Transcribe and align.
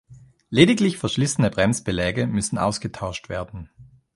Lediglich 0.49 0.97
verschlissene 0.97 1.51
Bremsbeläge 1.51 2.25
müssen 2.25 2.57
ausgetauscht 2.57 3.29
werden. 3.29 3.69